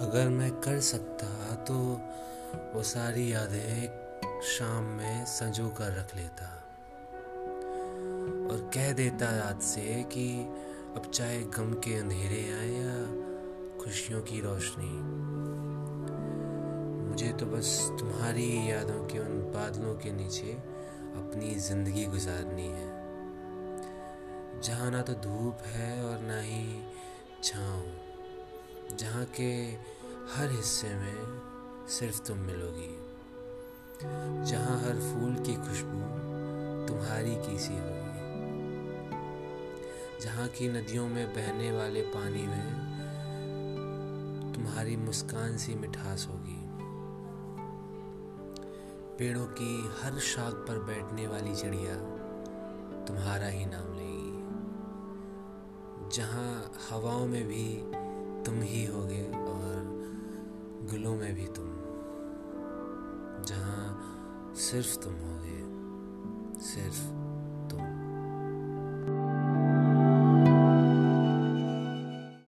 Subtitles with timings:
[0.00, 1.74] अगर मैं कर सकता तो
[2.74, 6.46] वो सारी यादें शाम में संजो कर रख लेता
[8.48, 10.28] और कह देता रात से कि
[10.96, 12.94] अब चाहे गम के अंधेरे आए या
[13.84, 14.94] खुशियों की रोशनी।
[17.10, 20.52] मुझे तो बस तुम्हारी यादों के उन बादलों के नीचे
[21.18, 22.90] अपनी ज़िंदगी गुजारनी है।
[24.60, 26.82] जहाँ ना तो धूप है और ना ही
[27.42, 27.97] छाँव।
[28.98, 29.64] जहाँ के
[30.34, 31.40] हर हिस्से में
[31.88, 32.98] सिर्फ़ तुम मिलोगी।
[34.44, 36.00] जहाँ हर फूल की खुशबू
[36.86, 38.08] तुम्हारी की सी होगी।
[40.20, 42.88] जहाँ की नदियों में बहने वाले पानी में
[44.54, 46.68] तुम्हारी मुस्कान सी मिठास होगी।
[49.18, 51.94] पेड़ों की हर शाख पर बैठने वाली चिड़िया
[53.04, 54.38] तुम्हारा ही नाम लेगी।
[56.16, 57.98] जहाँ हवाओं में भी
[60.90, 61.66] गुलों में भी तुम
[63.44, 65.58] जहाँ सिर्फ़ तुम होगे
[66.64, 67.00] सिर्फ़